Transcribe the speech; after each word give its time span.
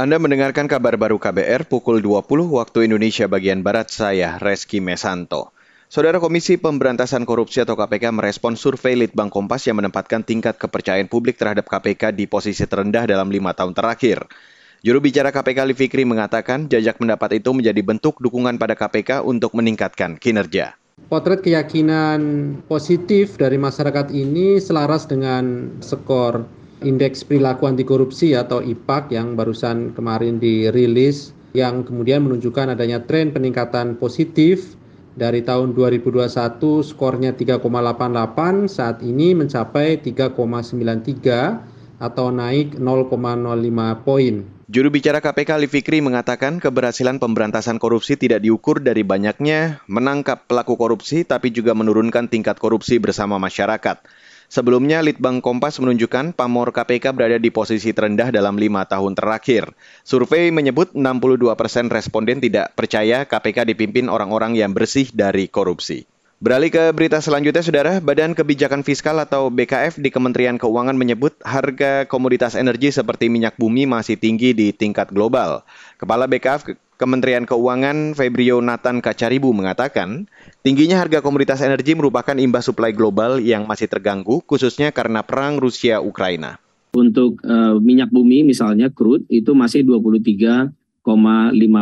Anda 0.00 0.16
mendengarkan 0.16 0.64
kabar 0.64 0.96
baru 0.96 1.20
KBR 1.20 1.68
pukul 1.68 2.00
20 2.00 2.24
waktu 2.56 2.88
Indonesia 2.88 3.28
bagian 3.28 3.60
Barat, 3.60 3.92
saya 3.92 4.40
Reski 4.40 4.80
Mesanto. 4.80 5.52
Saudara 5.92 6.16
Komisi 6.16 6.56
Pemberantasan 6.56 7.28
Korupsi 7.28 7.60
atau 7.60 7.76
KPK 7.76 8.08
merespon 8.08 8.56
survei 8.56 8.96
Litbang 8.96 9.28
Kompas 9.28 9.68
yang 9.68 9.76
menempatkan 9.76 10.24
tingkat 10.24 10.56
kepercayaan 10.56 11.04
publik 11.04 11.36
terhadap 11.36 11.68
KPK 11.68 12.16
di 12.16 12.24
posisi 12.24 12.64
terendah 12.64 13.04
dalam 13.04 13.28
lima 13.28 13.52
tahun 13.52 13.76
terakhir. 13.76 14.24
Juru 14.80 15.04
bicara 15.04 15.36
KPK 15.36 15.68
Ali 15.68 15.76
Fikri 15.76 16.08
mengatakan 16.08 16.64
jajak 16.64 16.96
pendapat 16.96 17.36
itu 17.36 17.52
menjadi 17.52 17.84
bentuk 17.84 18.24
dukungan 18.24 18.56
pada 18.56 18.72
KPK 18.72 19.20
untuk 19.20 19.52
meningkatkan 19.52 20.16
kinerja. 20.16 20.80
Potret 21.12 21.44
keyakinan 21.44 22.20
positif 22.64 23.36
dari 23.36 23.60
masyarakat 23.60 24.16
ini 24.16 24.56
selaras 24.64 25.04
dengan 25.04 25.76
skor 25.84 26.59
Indeks 26.80 27.28
Perilaku 27.28 27.68
Anti 27.68 27.84
Korupsi 27.84 28.32
atau 28.32 28.64
IPAK 28.64 29.12
yang 29.12 29.36
barusan 29.36 29.92
kemarin 29.92 30.40
dirilis 30.40 31.36
yang 31.52 31.82
kemudian 31.82 32.24
menunjukkan 32.24 32.78
adanya 32.78 33.02
tren 33.04 33.34
peningkatan 33.34 33.98
positif 33.98 34.78
dari 35.18 35.42
tahun 35.42 35.74
2021 35.74 36.30
skornya 36.86 37.34
3,88 37.34 38.70
saat 38.70 39.02
ini 39.02 39.34
mencapai 39.34 39.98
3,93 40.00 42.00
atau 42.00 42.32
naik 42.32 42.80
0,05 42.80 44.06
poin. 44.06 44.34
Juru 44.70 44.88
bicara 44.88 45.18
KPK 45.18 45.58
Ali 45.58 45.66
Fikri 45.66 45.98
mengatakan 45.98 46.62
keberhasilan 46.62 47.18
pemberantasan 47.18 47.82
korupsi 47.82 48.14
tidak 48.14 48.40
diukur 48.40 48.78
dari 48.78 49.02
banyaknya 49.02 49.82
menangkap 49.90 50.46
pelaku 50.46 50.78
korupsi 50.78 51.26
tapi 51.26 51.50
juga 51.50 51.74
menurunkan 51.74 52.30
tingkat 52.30 52.56
korupsi 52.56 53.02
bersama 53.02 53.36
masyarakat. 53.36 53.98
Sebelumnya, 54.50 54.98
Litbang 54.98 55.38
Kompas 55.38 55.78
menunjukkan 55.78 56.34
pamor 56.34 56.74
KPK 56.74 57.14
berada 57.14 57.38
di 57.38 57.54
posisi 57.54 57.94
terendah 57.94 58.34
dalam 58.34 58.58
lima 58.58 58.82
tahun 58.82 59.14
terakhir. 59.14 59.70
Survei 60.02 60.50
menyebut 60.50 60.90
62 60.90 61.54
persen 61.54 61.86
responden 61.86 62.42
tidak 62.42 62.74
percaya 62.74 63.22
KPK 63.30 63.62
dipimpin 63.70 64.10
orang-orang 64.10 64.58
yang 64.58 64.74
bersih 64.74 65.06
dari 65.14 65.46
korupsi. 65.46 66.02
Beralih 66.42 66.74
ke 66.74 66.90
berita 66.90 67.22
selanjutnya, 67.22 67.62
Saudara. 67.62 68.02
Badan 68.02 68.34
Kebijakan 68.34 68.82
Fiskal 68.82 69.22
atau 69.22 69.54
BKF 69.54 70.02
di 70.02 70.10
Kementerian 70.10 70.58
Keuangan 70.58 70.98
menyebut 70.98 71.38
harga 71.46 72.10
komoditas 72.10 72.58
energi 72.58 72.90
seperti 72.90 73.30
minyak 73.30 73.54
bumi 73.54 73.86
masih 73.86 74.18
tinggi 74.18 74.50
di 74.50 74.74
tingkat 74.74 75.14
global. 75.14 75.62
Kepala 75.94 76.26
BKF 76.26 76.89
Kementerian 77.00 77.48
Keuangan 77.48 78.12
Febrio 78.12 78.60
Nathan 78.60 79.00
Kacaribu 79.00 79.56
mengatakan, 79.56 80.28
tingginya 80.60 81.00
harga 81.00 81.24
komoditas 81.24 81.64
energi 81.64 81.96
merupakan 81.96 82.36
imbas 82.36 82.68
suplai 82.68 82.92
global 82.92 83.40
yang 83.40 83.64
masih 83.64 83.88
terganggu, 83.88 84.44
khususnya 84.44 84.92
karena 84.92 85.24
perang 85.24 85.56
Rusia-Ukraina. 85.56 86.60
Untuk 86.92 87.40
uh, 87.40 87.80
minyak 87.80 88.12
bumi 88.12 88.44
misalnya 88.44 88.92
crude 88.92 89.24
itu 89.32 89.56
masih 89.56 89.80
23,5 89.88 90.76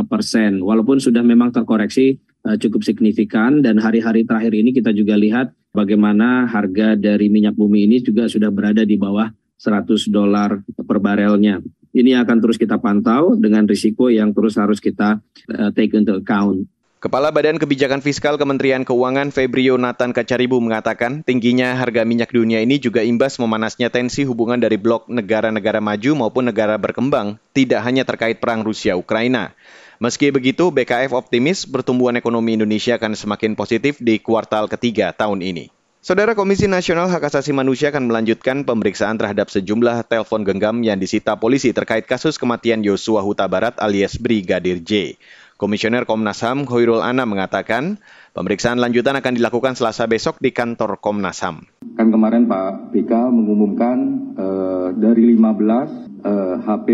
persen, 0.06 0.62
walaupun 0.62 1.02
sudah 1.02 1.27
memang 1.27 1.50
terkoreksi 1.50 2.22
uh, 2.47 2.55
cukup 2.55 2.86
signifikan 2.86 3.58
dan 3.58 3.82
hari-hari 3.82 4.22
terakhir 4.22 4.55
ini 4.55 4.70
kita 4.70 4.94
juga 4.94 5.19
lihat 5.19 5.50
bagaimana 5.75 6.47
harga 6.47 6.94
dari 6.94 7.27
minyak 7.27 7.58
bumi 7.58 7.91
ini 7.91 8.06
juga 8.06 8.30
sudah 8.30 8.55
berada 8.55 8.86
di 8.86 8.94
bawah 8.94 9.34
100 9.58 10.14
dolar 10.14 10.62
per 10.62 10.98
barelnya 11.03 11.58
ini 11.98 12.14
akan 12.14 12.38
terus 12.38 12.54
kita 12.54 12.78
pantau 12.78 13.34
dengan 13.34 13.66
risiko 13.66 14.06
yang 14.06 14.30
terus 14.30 14.54
harus 14.54 14.78
kita 14.78 15.18
uh, 15.50 15.70
take 15.74 15.98
into 15.98 16.14
account. 16.14 16.70
Kepala 16.98 17.30
Badan 17.30 17.62
Kebijakan 17.62 18.02
Fiskal 18.02 18.34
Kementerian 18.34 18.82
Keuangan 18.82 19.30
Febrio 19.30 19.78
Nathan 19.78 20.10
Kacaribu 20.10 20.58
mengatakan 20.58 21.22
tingginya 21.22 21.78
harga 21.78 22.02
minyak 22.02 22.34
dunia 22.34 22.58
ini 22.58 22.82
juga 22.82 23.06
imbas 23.06 23.38
memanasnya 23.38 23.86
tensi 23.86 24.26
hubungan 24.26 24.58
dari 24.58 24.74
blok 24.82 25.06
negara-negara 25.06 25.78
maju 25.78 26.26
maupun 26.26 26.50
negara 26.50 26.74
berkembang, 26.74 27.38
tidak 27.54 27.86
hanya 27.86 28.02
terkait 28.02 28.42
perang 28.42 28.66
Rusia-Ukraina. 28.66 29.54
Meski 30.02 30.34
begitu, 30.34 30.74
BKF 30.74 31.14
optimis 31.14 31.70
pertumbuhan 31.70 32.19
ekonomi 32.19 32.58
Indonesia 32.58 32.98
akan 32.98 33.14
semakin 33.14 33.54
positif 33.54 34.02
di 34.02 34.19
kuartal 34.19 34.66
ketiga 34.66 35.14
tahun 35.14 35.38
ini. 35.46 35.77
Saudara 35.98 36.38
Komisi 36.38 36.70
Nasional 36.70 37.10
Hak 37.10 37.26
Asasi 37.26 37.50
Manusia 37.50 37.91
akan 37.91 38.06
melanjutkan 38.06 38.62
pemeriksaan 38.62 39.19
terhadap 39.19 39.50
sejumlah 39.50 40.06
telepon 40.06 40.47
genggam 40.47 40.78
yang 40.86 40.94
disita 40.94 41.34
polisi 41.34 41.75
terkait 41.75 42.06
kasus 42.06 42.38
kematian 42.38 42.86
Yosua 42.86 43.19
Huta 43.19 43.50
Barat 43.50 43.75
alias 43.82 44.14
Brigadir 44.14 44.78
J. 44.78 45.19
Komisioner 45.59 46.06
Komnas 46.06 46.38
HAM 46.38 46.70
Khairul 46.70 47.03
Ana 47.03 47.26
mengatakan, 47.26 47.98
pemeriksaan 48.31 48.78
lanjutan 48.78 49.19
akan 49.19 49.42
dilakukan 49.42 49.75
selasa 49.75 50.06
besok 50.06 50.38
di 50.38 50.54
kantor 50.54 51.03
Komnas 51.03 51.42
HAM. 51.42 51.66
Kan 51.98 52.15
kemarin 52.15 52.47
Pak 52.47 52.94
BK 52.94 53.12
mengumumkan 53.34 53.97
eh, 54.38 54.88
dari 55.03 55.34
15 55.34 55.34
eh, 55.34 56.56
HP 56.62 56.88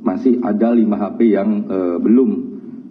masih 0.00 0.40
ada 0.40 0.72
5 0.72 0.80
HP 0.80 1.18
yang 1.28 1.50
eh, 1.68 1.96
belum 2.00 2.30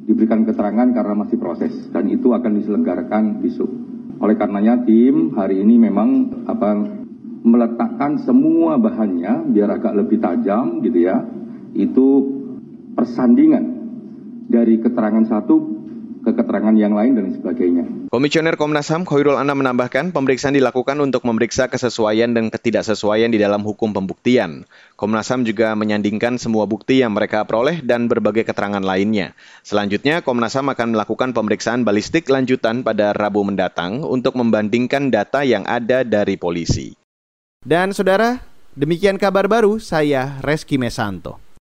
diberikan 0.06 0.46
keterangan 0.46 0.94
karena 0.94 1.26
masih 1.26 1.42
proses 1.42 1.74
dan 1.90 2.06
itu 2.14 2.30
akan 2.38 2.62
diselenggarakan 2.62 3.42
besok. 3.42 3.93
Oleh 4.22 4.36
karenanya 4.38 4.84
tim 4.86 5.34
hari 5.34 5.62
ini 5.62 5.78
memang 5.78 6.10
apa 6.46 6.76
meletakkan 7.44 8.22
semua 8.24 8.80
bahannya 8.80 9.52
biar 9.52 9.70
agak 9.78 9.94
lebih 9.94 10.18
tajam 10.22 10.80
gitu 10.82 11.00
ya. 11.06 11.22
Itu 11.74 12.08
persandingan 12.94 13.66
dari 14.48 14.80
keterangan 14.80 15.26
satu 15.26 15.83
ke 16.24 16.32
keterangan 16.32 16.72
yang 16.80 16.96
lain 16.96 17.20
dan 17.20 17.28
sebagainya. 17.36 17.84
Komisioner 18.08 18.56
Komnas 18.56 18.88
HAM 18.88 19.04
Khairul 19.04 19.36
Anam 19.36 19.60
menambahkan 19.60 20.16
pemeriksaan 20.16 20.56
dilakukan 20.56 20.96
untuk 21.04 21.28
memeriksa 21.28 21.68
kesesuaian 21.68 22.32
dan 22.32 22.48
ketidaksesuaian 22.48 23.28
di 23.28 23.38
dalam 23.38 23.60
hukum 23.68 23.92
pembuktian. 23.92 24.64
Komnas 24.96 25.28
HAM 25.28 25.44
juga 25.44 25.76
menyandingkan 25.76 26.40
semua 26.40 26.64
bukti 26.64 27.04
yang 27.04 27.12
mereka 27.12 27.44
peroleh 27.44 27.84
dan 27.84 28.08
berbagai 28.08 28.48
keterangan 28.48 28.82
lainnya. 28.82 29.36
Selanjutnya, 29.68 30.24
Komnas 30.24 30.56
HAM 30.56 30.72
akan 30.72 30.96
melakukan 30.96 31.36
pemeriksaan 31.36 31.84
balistik 31.84 32.32
lanjutan 32.32 32.88
pada 32.88 33.12
Rabu 33.12 33.44
mendatang 33.44 34.00
untuk 34.08 34.40
membandingkan 34.40 35.12
data 35.12 35.44
yang 35.44 35.68
ada 35.68 36.08
dari 36.08 36.40
polisi. 36.40 36.96
Dan 37.64 37.92
saudara, 37.92 38.40
demikian 38.80 39.20
kabar 39.20 39.52
baru 39.52 39.76
saya 39.84 40.40
Reski 40.40 40.80
Mesanto. 40.80 41.43